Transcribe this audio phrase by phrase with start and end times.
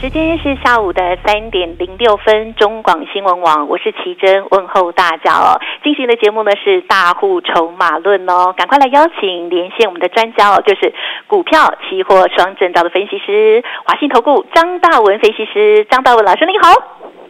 [0.00, 5.58] 时间是下午的三点零六分，中广新闻网，我是奇珍，问候大家哦。
[5.82, 10.94] 进行的节目呢是大户筹码论哦，赶快来邀请连线我们的专家哦，就是
[11.26, 16.70] 股票期货双证照的分析师，华信投顾张大文分析师，张大文老师您好，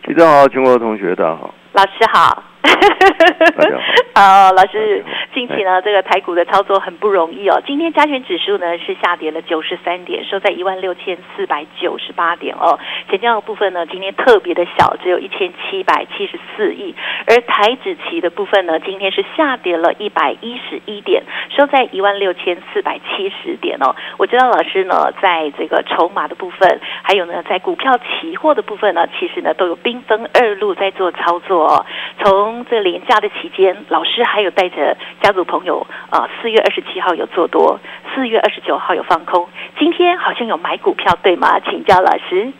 [0.07, 2.43] 奇珍好，全国同学大家好，老师好。
[2.61, 3.83] 大家好，
[4.19, 7.63] 老师，近期呢，这个台股的操作很不容易哦。
[7.65, 12.77] 今天加权指数呢是下跌了九十三点，收在一万六千四百九十八点哦。
[13.09, 16.97] 成交的部分呢，今天特别的小，只有一千七百七十四亿。
[17.29, 21.23] 而台指期的部分呢，今天是下跌了一百一十一点，
[21.57, 23.95] 收在一万六千四百七十点哦。
[24.17, 31.87] 我知道老师呢，在这个筹码的部分，还有呢，在股票期货的部分呢，其实呢都有兵分二路在做操作哦。
[32.25, 37.79] 从这廉价的期间，老师还有带着家族朋友啊，四月二十七号有做多，
[38.15, 41.61] 四月二十九号有放空，今天好像有买股票对吗？
[41.61, 42.53] 请教老师。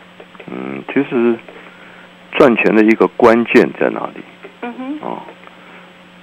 [0.51, 1.37] 嗯，其实
[2.33, 4.23] 赚钱的一个关键在哪里？
[4.63, 4.99] 嗯哼。
[5.03, 5.23] 哦，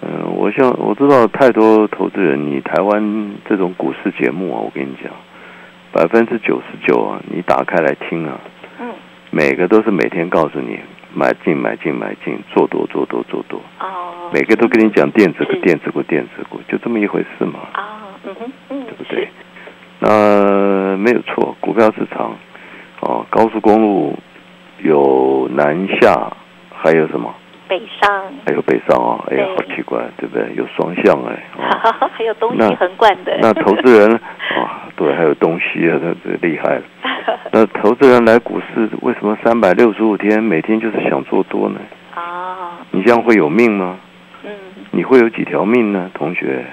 [0.01, 5.11] 嗯，我像我知道太多投资人，你台湾这种股市节目啊，我跟你讲，
[5.91, 8.39] 百分之九十九啊，你打开来听啊，
[8.79, 8.93] 嗯，
[9.31, 10.79] 每个都是每天告诉你。
[11.17, 13.57] 买进买进买进，做多做多做多。
[13.79, 14.05] 哦。
[14.31, 17.59] 每个都跟你讲电子股、电子股、电子股，就这么一回事嘛。
[17.73, 19.27] 啊，嗯哼，嗯，对不对？
[19.99, 22.35] 那没有错，股票市场，
[23.01, 24.17] 哦，高速公路
[24.79, 26.31] 有南下，
[26.73, 27.33] 还有什么？
[27.67, 28.23] 北上。
[28.45, 29.23] 还有北上啊！
[29.31, 30.53] 哎呀，好奇怪，对不对？
[30.55, 31.43] 有双向哎。
[32.13, 33.37] 还有东西横贯的。
[33.41, 34.13] 那投资人
[34.55, 36.83] 啊，对，还有东西啊，这这厉害了。
[37.51, 41.80] 那投资人来股市，为什么三百六十五天每天就是想做多呢？
[42.14, 43.97] 啊，你这样会有命吗？
[44.95, 46.66] 嗯，你会有几条命呢，同学？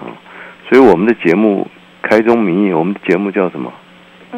[0.00, 0.08] 啊，
[0.68, 1.66] 所以我们的节目
[2.02, 3.72] 开宗明义，我们的节目叫什么？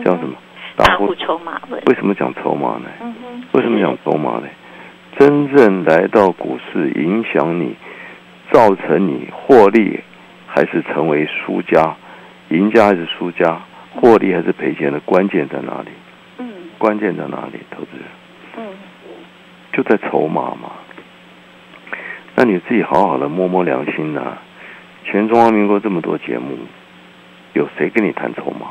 [0.04, 0.34] 叫什么？
[0.76, 2.88] 大户筹码为什么讲筹码呢？
[3.52, 4.48] 为什么讲筹码呢？
[5.18, 7.76] 真正来到股市，影响你，
[8.50, 10.00] 造成你获利，
[10.46, 11.94] 还是成为输家？
[12.48, 13.60] 赢家还是输家？
[13.94, 15.90] 获利还是赔钱的关键在哪里？
[16.38, 16.48] 嗯，
[16.78, 17.58] 关键在哪里？
[17.70, 18.04] 投资人，
[18.56, 18.72] 嗯，
[19.72, 20.70] 就在筹码嘛。
[22.42, 24.22] 那你自己好好的摸摸良心呐！
[25.04, 26.56] 全中华民国这么多节目，
[27.52, 28.68] 有谁跟你谈筹码？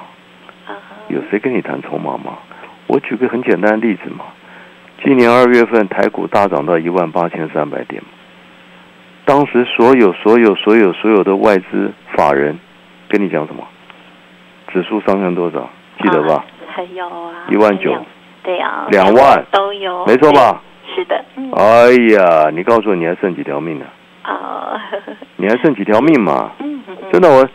[1.08, 2.40] 有谁跟你谈筹码吗？
[2.88, 4.26] 我举个很简单的例子嘛。
[5.06, 8.02] 今年二月份台股大涨到一万八千三百点，
[9.24, 12.58] 当时所有所有所有所有的外资法人
[13.08, 13.64] 跟你讲什么？
[14.74, 15.70] 指数上升多少？
[16.02, 16.44] 记得吧？
[16.74, 18.04] 还有啊，一万九，
[18.42, 20.60] 对啊，两万都有，没错吧？
[21.00, 21.16] 是的。
[21.56, 23.86] 哎呀，你告诉我，你还剩几条命呢？
[24.24, 24.76] 啊，
[25.38, 26.52] 你还剩几条命嘛？
[26.60, 27.48] 嗯，真的，我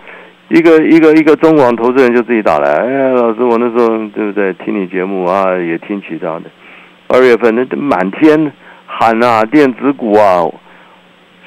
[0.49, 4.53] 一个一个一个中广投资人就自己打来，哎呀，老师，我那时候对不对？
[4.55, 6.45] 听你节目啊，也听其他的。
[7.09, 8.51] 二月份那满天
[8.87, 10.43] 喊啊，电子股啊，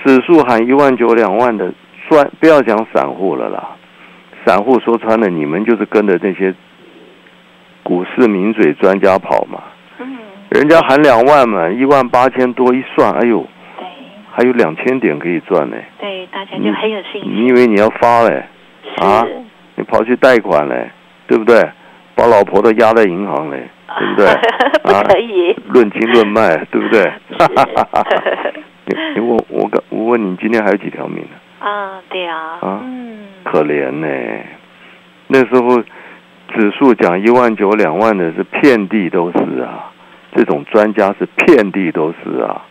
[0.05, 1.73] 指数喊一万九两万的，
[2.07, 3.69] 算不要讲散户了啦。
[4.45, 6.53] 散户说穿了，你们就是跟着那些
[7.81, 9.63] 股市名嘴专家跑嘛。
[9.99, 10.15] 嗯。
[10.49, 13.45] 人家喊两万嘛，一万八千多一算，哎呦。
[13.77, 13.85] 对。
[14.31, 15.75] 还有两千点可以赚呢。
[15.99, 17.23] 对，大家就很有信心。
[17.25, 18.43] 你以为你要发嘞？
[19.01, 19.25] 啊？
[19.75, 20.89] 你跑去贷款嘞，
[21.27, 21.67] 对不对？
[22.15, 23.67] 把老婆都压在银行嘞，
[23.99, 24.27] 对不对？
[24.83, 25.55] 不可以。
[25.67, 27.11] 论斤论卖，对不对？
[28.85, 31.67] 你你问我我问你，今天还有几条命呢？
[31.67, 32.57] 啊，对啊。
[32.61, 32.79] 啊。
[32.83, 33.27] 嗯。
[33.43, 34.07] 可怜呢，
[35.27, 35.79] 那时候
[36.55, 39.91] 指数讲一万九两万的是遍地都是啊，
[40.37, 42.61] 这种专家是遍地都是啊，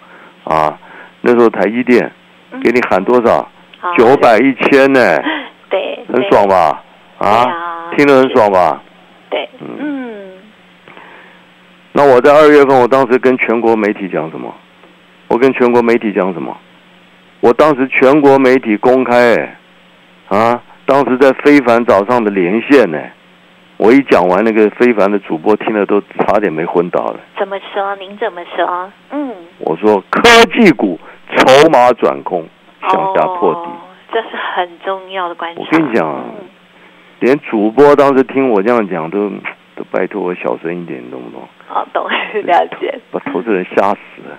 [0.45, 0.79] 啊，
[1.21, 2.11] 那时候台积电
[2.63, 3.47] 给你喊多少？
[3.99, 5.01] 九百一千呢？
[5.69, 6.81] 对，很爽吧？
[7.19, 8.81] 啊，听得很爽吧？
[9.29, 10.39] 对，嗯。
[11.93, 14.55] 那我在二月份，我当时跟全国媒体讲什么？
[15.27, 16.57] 我跟全国媒体讲什么？
[17.41, 19.57] 我当时全国媒体公开。
[20.29, 20.63] 啊！
[20.87, 22.99] 当时在非凡早上的连线呢，
[23.79, 27.21] 我一讲完，那个非凡的主播听了都差点没昏倒了。
[27.39, 27.95] 怎么说？
[27.97, 28.91] 您怎么说？
[29.11, 30.23] 嗯，我说科
[30.55, 30.99] 技股
[31.37, 32.47] 筹码转空，
[32.81, 33.71] 向下破底，
[34.13, 35.63] 这是很重要的关键。
[35.63, 36.25] 我跟你讲，
[37.21, 39.29] 连主播当时听我这样讲，都
[39.75, 41.47] 都拜托我小声一点，懂不懂？
[41.69, 42.09] 好，懂，
[42.45, 42.99] 了解。
[43.13, 44.39] 把投资人吓死了。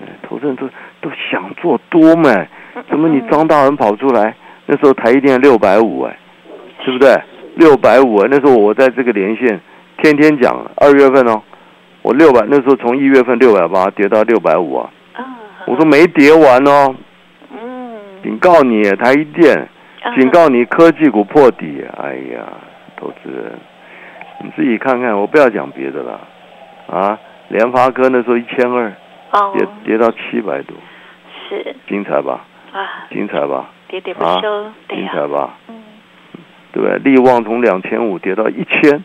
[0.00, 0.68] 嗯，投资人都
[1.00, 2.30] 都想做多嘛？
[2.90, 4.34] 怎么你张大人跑出来？
[4.66, 6.18] 那时候台一电六百五哎，
[6.84, 7.16] 对不对？
[7.56, 9.60] 六百五啊，那时候我在这个连线
[9.98, 11.42] 天天讲，二月份哦，
[12.02, 14.90] 我六百那时候从一月份六百八跌到六百五啊，
[15.66, 16.94] 我说没跌完哦，
[17.50, 19.68] 嗯，警告你台一电，
[20.18, 22.46] 警告你科技股破底，哎呀，
[22.96, 23.58] 投资人，
[24.44, 26.20] 你自己看看，我不要讲别的了，
[26.88, 27.18] 啊，
[27.48, 28.92] 联发科那时候一千二，
[29.54, 30.76] 跌跌到七百多，
[31.48, 31.74] 是。
[31.88, 32.44] 精彩吧？
[32.72, 33.70] 啊，精彩吧？
[33.88, 35.54] 喋喋不休，精彩吧？
[35.68, 35.75] 嗯，
[36.76, 36.98] 对不对？
[36.98, 39.02] 力旺从两千五跌到一千，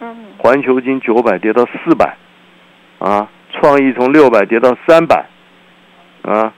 [0.00, 2.14] 嗯，环球金九百跌到四百，
[2.98, 5.24] 啊，创意从六百跌到三百，
[6.20, 6.52] 啊，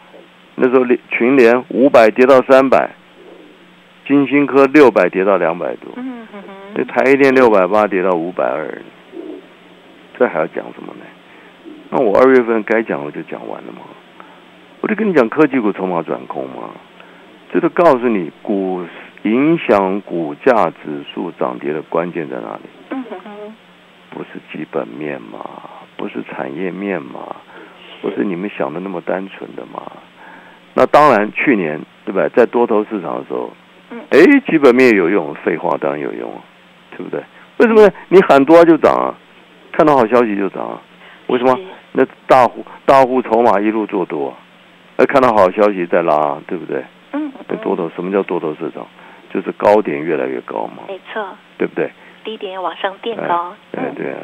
[0.57, 2.91] 那时候联群联五百跌到三百，
[4.05, 8.83] 金星科六百跌到两百多，嗯哼哼，那台电六百八跌到五百二，
[10.19, 11.05] 这还要讲什么呢？
[11.91, 13.83] 那我二月份该讲我就讲完了吗？
[14.81, 16.71] 我就跟你讲科技股筹码转空嘛。
[17.51, 18.85] 这都告诉你，股
[19.23, 22.63] 影响股价指数涨跌的关键在哪里？
[22.91, 23.55] 嗯哼哼，
[24.11, 25.39] 不是基本面嘛，
[25.97, 27.37] 不是产业面嘛，
[28.01, 29.83] 不是你们想的那么单纯的嘛。
[30.75, 33.51] 那当然，去年对吧，在多头市场的时候，
[33.91, 36.33] 嗯，哎，基本面有用，废话当然有用，
[36.97, 37.21] 对不对？
[37.59, 37.93] 为什么呢？
[38.09, 39.15] 你喊多就涨啊，
[39.73, 40.81] 看到好消息就涨啊。
[41.27, 41.59] 为什么？
[41.93, 44.33] 那大户大户筹码一路做多，
[44.97, 46.85] 哎看到好消息再拉，对不对？
[47.13, 48.87] 嗯，多头什么叫多头市场？
[49.33, 51.27] 就是高点越来越高嘛，没错，
[51.59, 51.91] 对不对？
[52.25, 54.19] 低点要往上垫高，对对啊，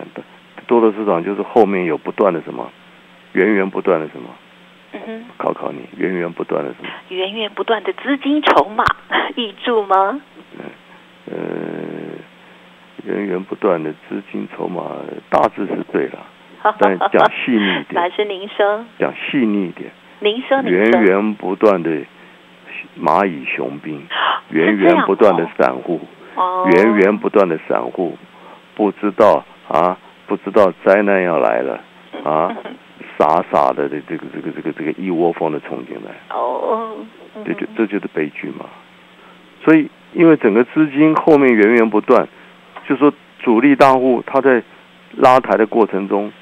[0.66, 2.70] 多头市场就是后面有不断的什么，
[3.32, 4.28] 源源不断的什么，
[4.92, 6.88] 嗯哼，考考你，源源不断的什么？
[7.08, 8.84] 源源不断的资金筹码
[9.36, 10.20] 溢注吗？
[10.58, 10.64] 嗯，
[11.30, 11.36] 呃，
[13.04, 14.82] 源源不断的资金筹码
[15.30, 16.18] 大致是对了，
[16.78, 19.90] 但讲细腻一点，老师您说，讲细腻一点。
[20.20, 21.90] 您说，源源不断的
[23.00, 24.06] 蚂蚁雄兵，
[24.50, 26.00] 源源不断的散户，
[26.72, 28.16] 源源不断的散户，
[28.74, 29.96] 不知道啊，
[30.26, 31.80] 不知道灾难要来了
[32.24, 32.56] 啊，
[33.18, 36.96] 傻傻的这这个这个这个这个一窝蜂的冲进来，哦，
[37.44, 38.66] 这就这就是悲剧嘛。
[39.62, 42.28] 所以，因为整个资金后面源源不断，
[42.86, 44.62] 就说主力大户他在
[45.16, 46.32] 拉抬的过程中，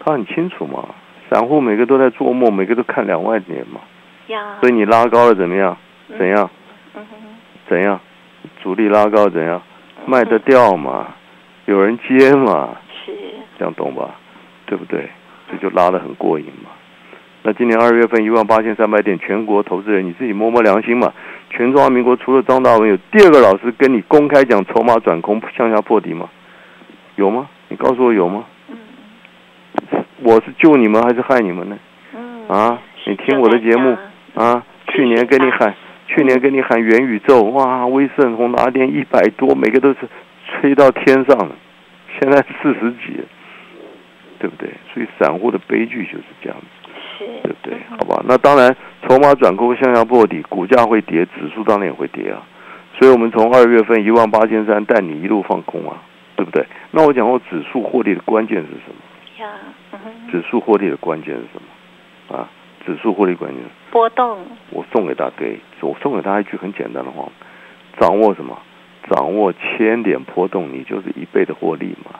[0.00, 0.88] 他很清楚嘛。
[1.30, 3.80] 散户每个都在做梦，每个都看两万点嘛，
[4.60, 5.76] 所以你拉高了怎么样？
[6.18, 6.50] 怎样？
[7.68, 8.00] 怎样？
[8.62, 9.60] 主力拉高怎样？
[10.06, 11.14] 卖得掉嘛？
[11.66, 12.76] 有人接嘛？
[13.04, 13.12] 是，
[13.58, 14.14] 这样懂吧？
[14.66, 15.08] 对不对？
[15.50, 16.70] 这就拉得很过瘾嘛。
[17.42, 21.12] 那今年二月份一万八千三百点，全国投资人你自己摸摸良心嘛。
[21.50, 26.28] 全中华民国除了张大文，有第二个老师跟你公开讲筹码转空向下破底吗？
[27.16, 27.46] 有吗？
[27.68, 28.44] 你告诉我有吗？
[30.22, 31.78] 我是救你们还是害你们呢？
[32.48, 33.96] 啊，你听我的节目
[34.34, 34.64] 啊！
[34.88, 35.74] 去年跟你喊，
[36.06, 39.98] 去年跟你喊元宇宙，哇，威盛、宏达电一百多，每个都是
[40.46, 41.56] 吹到天上了。
[42.20, 43.20] 现在四十几，
[44.38, 44.70] 对不对？
[44.92, 47.78] 所以散户的悲剧就是这样子，对不对？
[47.90, 48.76] 好吧，那当然，
[49.08, 52.42] 筹码转空向下破底，股价会跌，指数当然也会跌啊。
[52.98, 56.02] 所以我们从二月份一万八千三带你一路放空啊，
[56.36, 56.64] 对不对？
[56.92, 58.96] 那我讲过，指数获利的关键是什么？
[60.30, 62.36] 指数获利的关键是什么？
[62.38, 62.48] 啊，
[62.86, 64.38] 指数获利关键波动。
[64.70, 67.28] 我送给大家，对，我送给大家一句很简单的话：
[67.98, 68.58] 掌握什么？
[69.10, 72.18] 掌握千点波动，你就是一倍的获利嘛。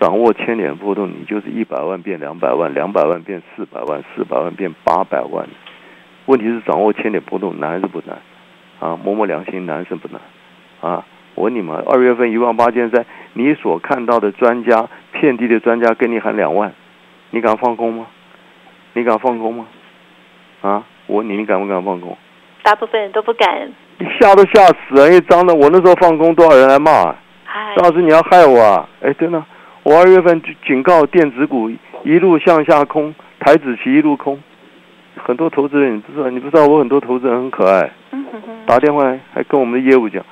[0.00, 5.46] 掌握千点波动，你就是一百万变两百万，两百万变四百万，四百万变八百万。
[6.26, 8.18] 问题是掌握千点波动难还是不难？
[8.80, 10.20] 啊，摸摸良心，难是不难？
[10.80, 16.72] 啊，我问你们，二月份一万八千三，你所看到的专家，遍地的专家跟你喊两万。
[17.30, 18.06] 你敢放空吗？
[18.94, 19.66] 你敢放空吗？
[20.60, 20.84] 啊！
[21.06, 22.16] 我问你，你敢不敢放空？
[22.62, 23.70] 大部分人都不敢。
[23.98, 25.06] 你吓都吓死了！
[25.06, 27.16] 因为张的，我那时候放空，多少人来骂啊？
[27.76, 28.88] 张老师，你要害我啊！
[29.00, 29.42] 哎，真的，
[29.82, 31.70] 我二月份就警告电子股
[32.04, 34.40] 一路向下空，台子期一路空。
[35.24, 37.90] 很多投资人你不知道，你不知道我很多投资人很可爱，
[38.66, 40.24] 打电话来还跟我们的业务讲，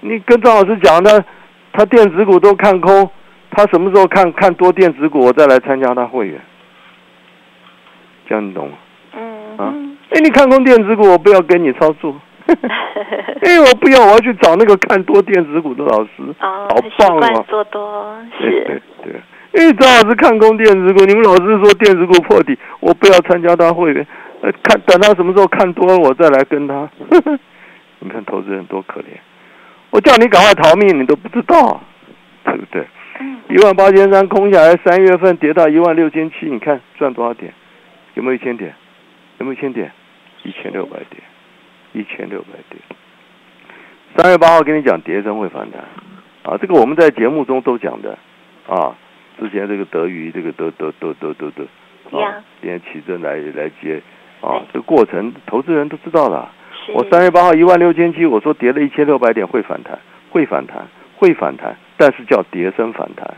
[0.00, 1.24] 你跟张老师讲他，
[1.72, 3.10] 他电子股都看空。
[3.50, 6.38] 他什么时候看看多电子股，我再来参加他会员，
[8.28, 8.76] 这样你懂吗？
[9.58, 12.14] 哎，你看空电子股，我不要跟你操作。
[12.48, 16.10] 哎，我不要，我要去找那个看多电子股的老师。
[16.40, 17.44] 哦，好棒啊！
[17.48, 18.64] 做多是。
[18.64, 24.06] 对对，因为张老师看空电子股，你们老师说电子股破底，我不要参加他会员。
[24.40, 26.88] 呃，看等他什么时候看多了，我再来跟他。
[28.00, 29.18] 你看投资人多可怜，
[29.90, 31.82] 我叫你赶快逃命，你都不知道，
[32.44, 32.86] 对不对？
[33.48, 37.52] 一万八千三空下来，三月份跌到一万六千七，你看赚多少点？
[38.14, 38.72] 有没有一千点？
[39.38, 39.90] 有没有一千点？
[40.44, 41.22] 一千六百点，
[41.92, 42.80] 一千六百点。
[44.16, 45.82] 三月八号跟你讲，跌升会反弹，
[46.42, 48.16] 啊，这个我们在节目中都讲的，
[48.68, 48.94] 啊，
[49.38, 51.62] 之前这个德瑜这个都都都都都都，
[52.18, 54.00] 啊，今天起正来来接，
[54.40, 56.50] 啊，这个过程投资人都知道了。
[56.94, 59.98] 我三月八号一万六千七，我说跌了一千六百点会反弹，
[60.30, 63.34] 会反弹，会反弹，但是叫跌升反弹。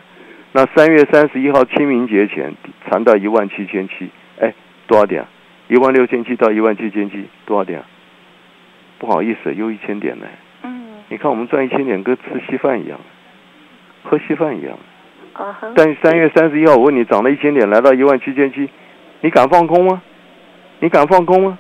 [0.53, 2.55] 那三月三十一号清明节前
[2.89, 4.55] 谈到一万七千七，哎，
[4.87, 5.27] 多少点？
[5.71, 7.81] 一万六千七到一万七千七，多少点？
[8.99, 10.27] 不好意思，又一千点呢。
[10.65, 10.95] 嗯。
[11.09, 12.99] 你看我们赚一千点，跟吃稀饭一样，
[14.03, 14.77] 喝稀饭一样。
[15.77, 18.69] 但三月三十一号，我问你，涨了一千点，来到一万七千七，
[19.21, 20.03] 你敢放空吗？
[20.81, 21.57] 你敢放空吗？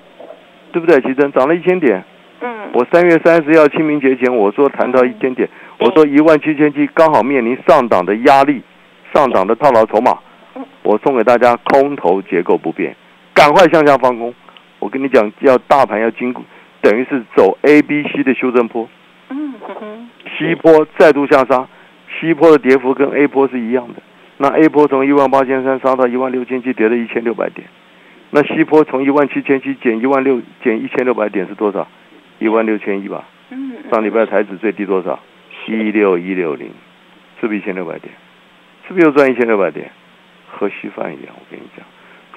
[0.72, 1.00] 对不对？
[1.02, 2.02] 奇珍涨了一千点。
[2.40, 2.70] 嗯。
[2.72, 5.48] 我三月三十号清明节前，我说谈到一千点，
[5.78, 8.60] 我说一万七千七刚好面临上档的压力，
[9.14, 10.18] 上档的套牢筹码。
[10.82, 12.96] 我送给大家空头结构不变，
[13.34, 14.34] 赶快向下放空。
[14.78, 16.42] 我跟你讲，要大盘要经过，
[16.80, 18.88] 等于是走 A、B、C 的修正坡。
[19.28, 21.68] 嗯哼西坡再度下杀，
[22.18, 24.02] 西坡的跌幅跟 A 坡是一样的。
[24.38, 27.66] 那 A 坡从一万八千三杀到一万六千七，跌了一千六百点。
[28.30, 31.86] 那西坡从一万七千七减一万六减一千六百点是多少？
[32.38, 33.28] 一万六千一吧。
[33.50, 33.74] 嗯。
[33.90, 35.18] 上礼拜台指最低多少？
[35.66, 36.70] 一六一六零，
[37.40, 38.12] 是不是一千六百点？
[38.88, 39.90] 是不是又赚一千六百点？
[40.48, 41.84] 和稀饭一样，我跟你讲。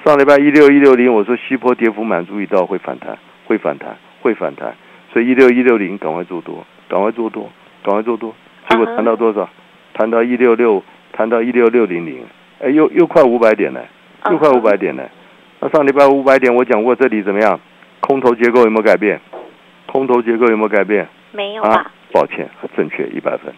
[0.03, 4.75] 上礼拜一六一六零，我说西坡跌幅满足一到会反弹，会反弹，会反弹。
[5.13, 7.49] 所以一六一六零赶快做多，赶快做多，
[7.81, 8.35] 赶快做多。
[8.67, 9.49] 结果谈到多少？
[9.93, 10.83] 谈到一六六，
[11.13, 12.21] 谈到一六六零零，
[12.59, 13.81] 哎，又又快五百点了，
[14.29, 15.09] 又快五百点了。
[15.61, 17.57] 那上礼拜五百点，我讲过这里怎么样？
[18.01, 19.21] 空头结构有没有改变？
[19.85, 21.07] 空头结构有没有改变？
[21.31, 23.53] 没有啊，抱歉，正确一百分。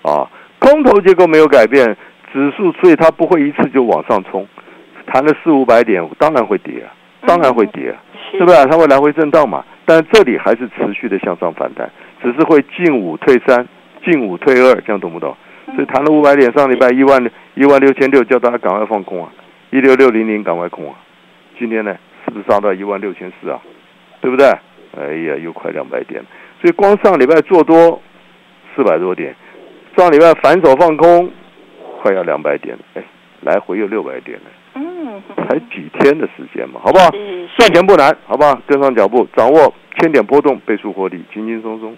[0.00, 1.94] 啊，空头结构没有改变，
[2.32, 4.46] 指数所以它不会一次就往上冲，
[5.06, 6.92] 谈了四五百点，当然会跌啊，
[7.26, 8.66] 当然会跌啊，是不是？
[8.66, 11.90] 它会来回震荡嘛，但这里还是持续的向上反弹，
[12.22, 13.66] 只是会进五退三，
[14.04, 15.36] 进五退二，这样懂不懂？
[15.74, 19.30] 所以谈了五百点，上礼拜一万一万六千六，叫大家赶快放空啊，
[19.70, 20.94] 一六六零零赶快空啊。
[21.58, 23.60] 今天呢，是不是杀到一万六千四啊？
[24.20, 24.46] 对不对？
[24.96, 26.22] 哎呀，又快两百点，
[26.60, 28.00] 所以光上礼拜做多
[28.74, 29.34] 四百多点，
[29.96, 31.30] 上礼拜反手放空
[32.00, 33.02] 快要两百点了，哎，
[33.40, 34.63] 来回又六百点了，嗯。
[35.36, 37.10] 才几天的时间嘛，好不好？
[37.56, 38.58] 赚钱不难，好不好？
[38.66, 41.96] 跟上脚步，掌握千点波动，倍数获利，轻轻松松。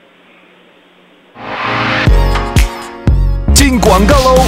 [3.55, 4.43] 进广告喽！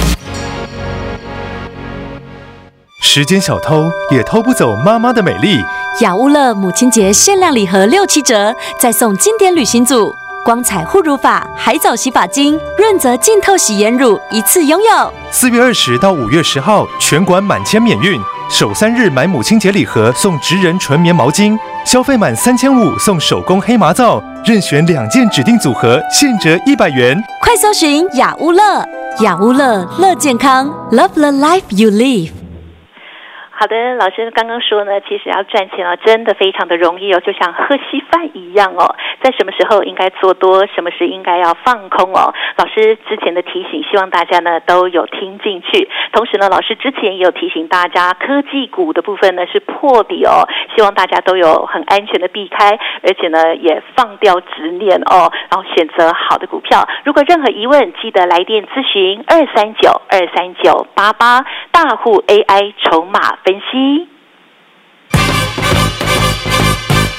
[3.01, 5.63] 时间小偷也偷不走妈妈的美丽。
[6.01, 10.13] 雅乌乐母亲节限量礼盒六七折，再送经典旅行组、
[10.45, 15.13] 光彩护乳法、海藻洗发精、润泽净透洗颜乳，一次拥有。
[15.31, 18.21] 四月二十到五月十号，全馆满千免运。
[18.49, 27.15] 首三日买母亲节礼盒送职人纯棉毛巾，消费满三千五送手工黑麻皂，任选两件指定组合，现折一百元。
[27.39, 28.83] 快搜寻雅屋乐，
[29.19, 32.38] 雅屋乐乐健康，Love the life you live。
[33.59, 38.95] 好的，老师刚刚说呢，其实要赚钱啊，真的非常的容易哦，就像喝稀饭一样哦。
[39.21, 42.33] 在什么时候应该做多，什么时应该要放空哦。
[42.55, 45.89] 老师之前的提醒，希望大家呢都有听进去。
[46.13, 56.87] 同时呢，老师之前也有提醒大家，科技股的部分呢是破底哦，希望大家都有很安全的避开，而且呢也放掉执念哦，然后选择好的股票。
[57.03, 64.18] 如果任何疑问，记得来电咨询二三九二三九八八大户 AI 筹码分析。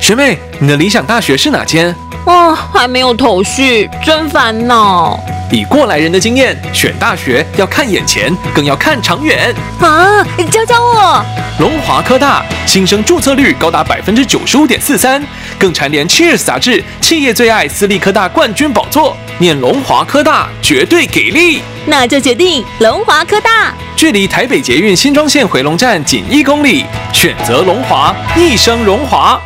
[0.00, 1.94] 学妹，你的理想大学是哪间？
[2.26, 5.18] 哦，还没有头绪，真烦恼
[5.50, 9.54] 以过来人的经验，选大学要看眼前，更要看长远。
[9.80, 10.24] 啊！
[10.50, 11.24] 教教我。
[11.58, 15.24] 龙华科大新生注册率高达百分之九十五点四三，
[15.58, 19.16] 更蝉联《Cheers》杂志企业最爱私立科大冠军宝座。
[19.38, 23.72] 念龙华科大绝对给力，那就决定龙华科大。
[23.94, 29.40] 距离台北捷运新庄线回龙站仅一公里，选择龙华，一生荣华。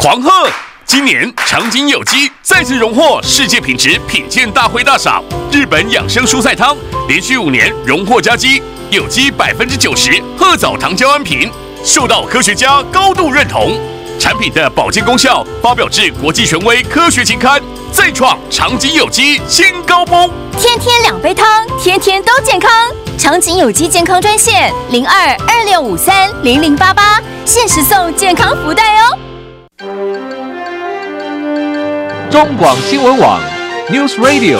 [0.00, 0.30] 狂鹤！
[0.86, 6.76] 今年长景有机再次荣获世界品质品鉴大会大赏，日本养生蔬菜汤
[7.08, 11.50] 连续五年荣获佳绩，有机百分之九十褐藻糖胶安瓶，
[11.84, 13.76] 受到科学家高度认同。
[14.20, 17.60] 产品的保健功效发表至国际权威科学期刊，
[17.92, 20.30] 再创长景有机新高峰。
[20.60, 22.70] 天天两杯汤，天天都健康。
[23.18, 29.18] 长景有机健康专线零二二六五三零零八八，限时送健康福袋哦。
[32.30, 33.40] 中广新闻网
[33.88, 34.58] ，News Radio。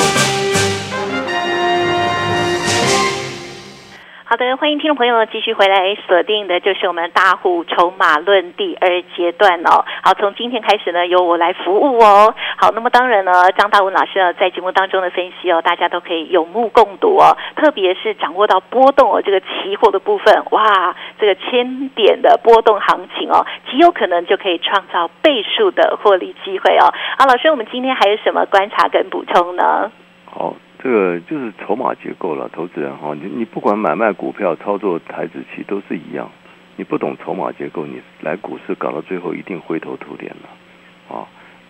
[4.24, 9.84] 好的，欢迎听众朋友继续回来锁定的，就是我们大户筹码论第二阶段哦。
[10.02, 12.34] 好，从今天开始呢，由我来服务哦。
[12.60, 17.38] 好，那么当然呢，张大文老师呢在节目当中的分析哦，大家都可以有目共睹哦。
[17.54, 26.92] 特别是掌握到波动哦，这个期货的部分，哇，这个千点的波动行情哦，极有可能就可以创造倍数的获利机会哦。
[27.16, 29.92] 好，老师，我们今天还有什么观察跟补充呢？
[30.24, 30.56] 好。
[30.80, 36.30] 这个就是筹码结构了，投资人哈，你你不管买卖股票、操作台子期都是一样，
[36.76, 40.48] 你不懂筹码结构，你来股市搞到最后一定灰头土脸了，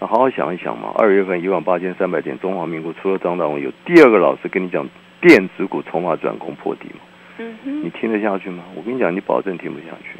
[0.00, 0.92] 那好好想一想嘛。
[0.96, 4.86] 二月份一万八千三百点，中华民国除了张大伟，有第二个老师跟你讲
[5.20, 7.00] 电子股筹码转攻破底嘛？
[7.38, 8.64] 嗯哼，你听得下去吗？
[8.74, 10.18] 我跟你讲，你保证听不下去。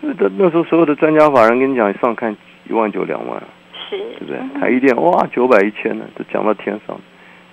[0.00, 2.36] 这这那时候所有的专家法人跟你讲上看
[2.68, 3.42] 一万九两万，
[3.88, 4.60] 是，对不对？
[4.60, 6.98] 台一电哇九百一千呢，都讲到天上。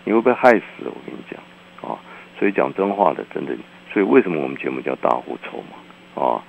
[0.03, 1.99] 你会被害死，我跟你讲啊！
[2.39, 3.53] 所以讲真话的，真的。
[3.91, 6.41] 所以为什么我们节目叫大户筹码啊？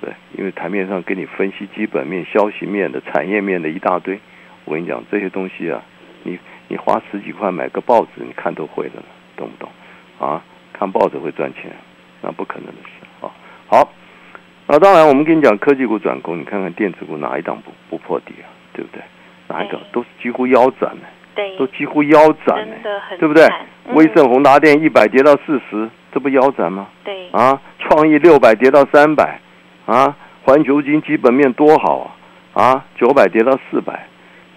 [0.00, 0.12] 对？
[0.36, 4.18] 因为台面上给你分析基本面、消息面的、产业面的一大堆。
[4.64, 5.82] 我跟你讲，这些东西啊，
[6.22, 6.38] 你
[6.68, 9.02] 你花十几块买个报纸，你看都会的，
[9.36, 9.70] 懂不懂？
[10.18, 10.42] 啊，
[10.72, 11.70] 看报纸会赚钱，
[12.22, 13.30] 那不可能的事啊！
[13.68, 13.92] 好，
[14.66, 18.46] 那当然，我们跟你讲科技股转攻，你看看电子股哪一档不不破底啊？
[18.72, 19.02] 对不对？
[19.48, 21.06] 哪一个都是几乎腰斩呢？
[21.58, 22.68] 都几乎腰斩，
[23.18, 23.48] 对不对？
[23.94, 26.86] 威盛宏达电一百跌到四十，这不腰斩吗？
[27.02, 29.40] 对啊，创意六百跌到三百，
[29.86, 32.16] 啊，环球金基本面多好
[32.54, 34.06] 啊，啊，九百跌到四百，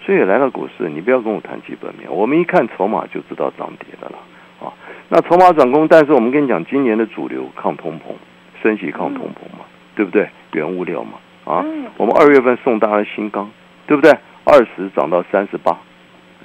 [0.06, 4.18] 所以来到股市，你不要跟我谈基本面，我们一看筹码就知道涨跌的了
[4.62, 4.74] 啊。
[5.10, 8.14] 那筹码转攻，但是我们跟你讲，今年的主流抗通膨，
[8.62, 10.30] 升息抗通膨嘛，对不对？
[10.52, 11.14] 原物料嘛，
[11.46, 11.66] 啊，
[11.98, 13.50] 我们二月份送大家新钢，
[13.88, 14.12] 对不对？
[14.46, 15.78] 二十涨到三十八。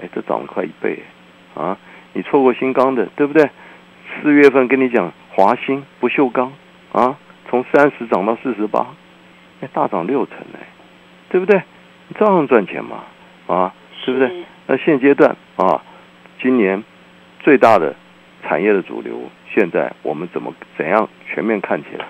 [0.00, 1.02] 哎，这涨了快一倍，
[1.56, 1.76] 啊！
[2.12, 3.50] 你错过新钢的，对不对？
[4.22, 6.52] 四月份跟你讲华兴不锈钢，
[6.92, 7.16] 啊，
[7.48, 8.86] 从三十涨到四十八，
[9.60, 10.66] 哎，大涨六成哎，
[11.30, 11.62] 对不对？
[12.18, 13.04] 照样赚钱嘛，
[13.46, 14.44] 啊，对不对？
[14.66, 15.82] 那现阶段啊，
[16.40, 16.82] 今年
[17.40, 17.94] 最大的
[18.42, 22.06] 产业的主流，现在我们怎么怎样全面看起来，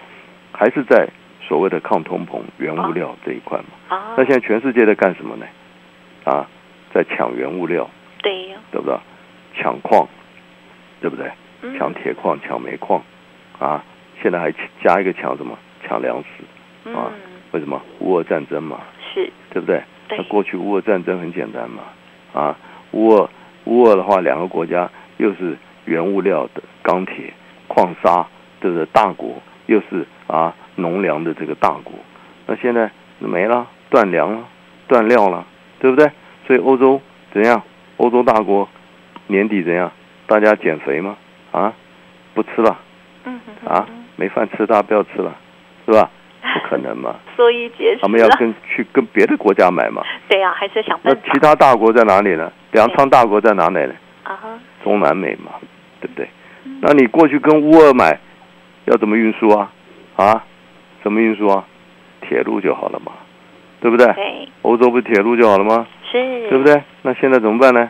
[0.53, 1.09] 还是在
[1.41, 3.97] 所谓的抗通膨、原物料这一块嘛？
[3.97, 5.47] 啊，那现在全世界在干什么呢？
[6.25, 6.49] 啊？
[6.95, 7.89] 在抢原物料，
[8.23, 8.97] 对呀，对不对？
[9.55, 10.09] 抢矿，
[11.03, 11.31] 对不对？
[11.77, 13.03] 抢铁矿、抢煤矿，
[13.59, 13.85] 啊，
[14.23, 14.53] 现在还
[14.83, 15.57] 加一个抢什么？
[15.87, 17.11] 抢粮食，啊？
[17.53, 17.81] 为什么？
[18.01, 18.81] 乌俄战争嘛，
[19.15, 19.83] 是，对不对？
[20.11, 21.83] 那过去乌俄战争很简单嘛，
[22.33, 22.57] 啊，
[22.93, 23.31] 乌俄
[23.65, 27.33] 乌俄的话，两个国家又是原物料的钢铁、
[27.69, 28.27] 矿砂，
[28.61, 28.85] 对不对？
[28.87, 31.93] 大国又是啊农粮的这个大国，
[32.47, 34.45] 那现在没了，断粮了，
[34.87, 35.47] 断料了，
[35.79, 36.11] 对不对？
[36.47, 37.01] 所以欧洲
[37.33, 37.63] 怎样？
[37.99, 38.69] 欧洲大国
[39.27, 39.91] 年底怎样？
[40.27, 41.17] 大家减肥吗？
[41.53, 41.73] 啊，
[42.35, 42.79] 不吃了。
[43.25, 43.87] 嗯啊，
[44.19, 45.33] 没饭吃，大家不要吃了，
[45.87, 46.11] 是吧？
[46.43, 47.15] 不可能嘛。
[47.37, 47.71] 所以。
[48.03, 50.03] 他们要跟去跟别的国家买嘛。
[50.29, 52.53] 对呀，还是想那其他大国在哪里呢？
[52.73, 53.95] 粮仓大国在哪里呢？
[54.25, 54.59] 啊哈。
[54.83, 55.53] 中南美嘛，
[56.01, 56.29] 对不对？
[56.83, 58.19] 那你过去跟乌尔买，
[58.87, 59.71] 要怎么运输啊？
[60.17, 60.45] 啊，
[61.03, 61.65] 怎么运输啊？
[62.23, 63.13] 铁路就好了嘛，
[63.81, 64.07] 对不对？
[64.15, 64.49] 对。
[64.63, 65.87] 欧洲不是铁路就好了吗？
[66.11, 66.83] 是，对不对？
[67.03, 67.89] 那现在怎么办呢？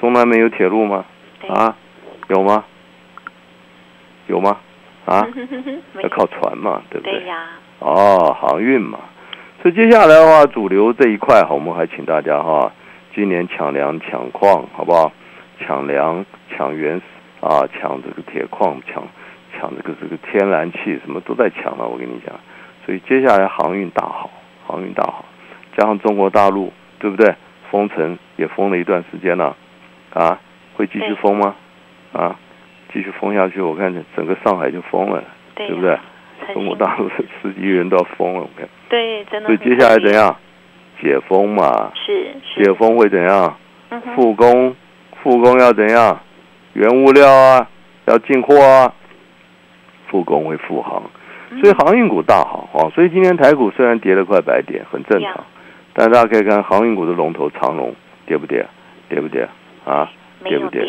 [0.00, 1.04] 中南美有铁路吗？
[1.48, 1.76] 啊，
[2.28, 2.64] 有吗？
[4.28, 4.56] 有吗？
[5.10, 5.26] 啊，
[6.02, 7.18] 要靠船嘛，对不对？
[7.18, 7.48] 对呀。
[7.80, 8.98] 哦，航运嘛。
[9.60, 12.72] 所以接下来的话，主流这一块，我们还请大家哈，
[13.14, 15.12] 今年抢粮抢矿，好不好？
[15.58, 17.02] 抢粮抢原石
[17.46, 19.02] 啊，抢这个铁矿，抢
[19.58, 21.86] 抢这个这个天然气，什么都在抢了。
[21.86, 22.34] 我跟你讲，
[22.86, 24.30] 所以接下来航运大好，
[24.66, 25.24] 航运大好。
[25.76, 27.34] 加上中国大陆，对不对？
[27.70, 29.54] 封城也封了一段时间了，
[30.14, 30.38] 啊，
[30.76, 31.54] 会继续封吗？
[32.12, 32.36] 啊，
[32.92, 35.22] 继续封下去，我看整个上海就封了，
[35.54, 35.98] 对不对？
[36.54, 38.68] 中国大陆的十几亿人都要封了，我看。
[38.88, 39.46] 对，真的。
[39.46, 40.34] 所以接下来怎样？
[41.00, 41.92] 解封嘛。
[41.94, 42.32] 是。
[42.56, 43.56] 解封会怎样？
[44.14, 44.74] 复工，
[45.22, 46.18] 复工要怎样？
[46.72, 47.68] 原物料啊，
[48.06, 48.92] 要进货啊。
[50.08, 51.02] 复工会复航，
[51.60, 52.90] 所以航运股大好啊。
[52.94, 55.44] 所以今天台股虽然跌了快百点，很正常。
[55.92, 57.94] 但大家可以看航运股的龙头长龙
[58.26, 58.66] 跌不跌？
[59.08, 59.48] 跌不跌？
[59.84, 60.10] 啊？
[60.42, 60.80] 跌不跌？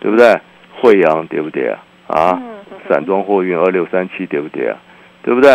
[0.00, 0.38] 对不对？
[0.80, 1.76] 惠阳跌不跌？
[2.06, 2.16] 啊？
[2.16, 2.42] 啊
[2.88, 4.76] 散装货运二六三七跌不跌啊？
[5.22, 5.50] 对不对？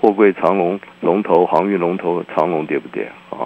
[0.00, 3.44] 货柜长龙龙头、航运龙头长龙跌不跌啊？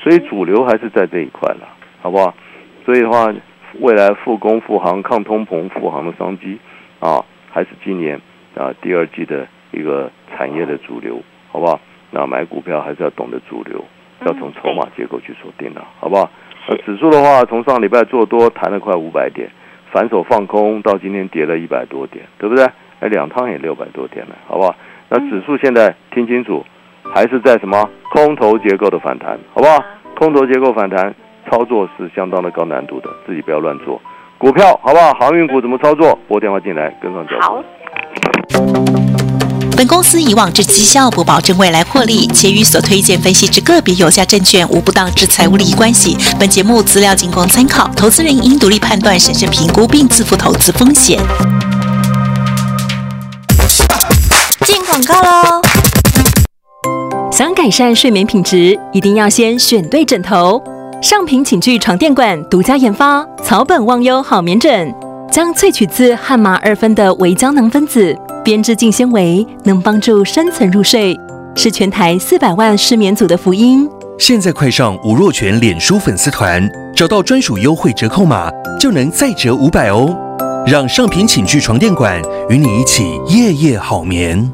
[0.00, 1.66] 所以主流还是在这一块了，
[2.00, 2.32] 好不好？
[2.84, 3.32] 所以的话，
[3.80, 6.58] 未来复工复航、抗通膨复航的商机
[7.00, 8.20] 啊，还是今年
[8.54, 11.80] 啊第二季的一个产业的主流，好不好？
[12.12, 13.84] 那买股票还是要懂得主流，
[14.24, 16.30] 要从筹码结构去锁定的，好不好？
[16.68, 19.50] 那指数的话，从上礼拜做多弹了快五百点，
[19.92, 22.64] 反手放空到今天跌了一百多点，对不对？
[23.00, 24.74] 哎，两趟也六百多点了，好不好？
[25.08, 26.64] 那指数现在听清楚，
[27.14, 29.78] 还是在什么空头结构的反弹，好不好？
[30.16, 31.14] 空头结构反弹
[31.50, 34.00] 操作是相当的高难度的，自己不要乱做
[34.38, 35.12] 股票，好不好？
[35.14, 36.18] 航运股怎么操作？
[36.26, 37.64] 拨电话进来跟上脚
[38.50, 39.15] 步。
[39.86, 46.16] 公司以往之绩效不保证未来获利，且与所推荐分析之个别有价证券无不当之财务利益关系。
[46.38, 51.18] 本节目资料仅供参考，投资人应独立判断、审慎评估并自负投资风险。
[54.64, 55.62] 进广告喽！
[57.30, 60.62] 想改善睡眠品质，一定要先选对枕头。
[61.02, 64.92] 上品寝具床垫馆独家研发草本忘忧好眠枕，
[65.30, 68.16] 将萃取自汉麻二酚的微胶囊分子。
[68.46, 71.18] 编织净纤维能帮助深层入睡，
[71.56, 73.88] 是全台四百万失眠组的福音。
[74.20, 80.16] 现在快上吴若泉脸书粉丝团，找到专属优惠折扣码，就能再折五百哦！
[80.64, 84.48] 让上品寝具床垫馆与你一起夜夜好眠。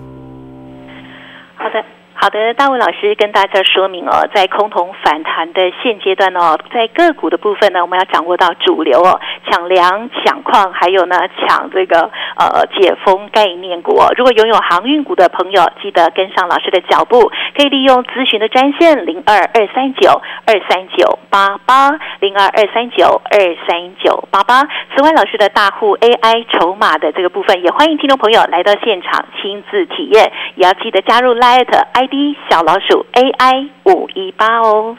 [2.23, 14.07] 好的，大卫老师跟大家说明哦，在空头反弹的现阶段哦，在个股的部分呢，我们要掌握到主流哦，抢粮、抢矿，还有呢抢这个呃解封概念股哦。
[14.17, 24.63] 如果拥有航运股的朋友，记得跟上老师的脚步，可以利用咨询的专线零二二三九二三九八八零二二三九二三九八八。
[24.95, 32.12] 此外，老师的大户 AI 筹码的这个部分，也欢迎听众朋友来到现场亲自体验，也要记得加入 Light I。
[32.51, 34.99] 小老鼠 AI 五一八哦。